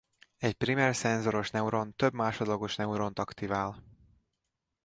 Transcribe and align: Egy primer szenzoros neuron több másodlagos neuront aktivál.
Egy 0.37 0.53
primer 0.53 0.95
szenzoros 0.95 1.51
neuron 1.51 1.95
több 1.95 2.13
másodlagos 2.13 2.75
neuront 2.75 3.19
aktivál. 3.19 3.83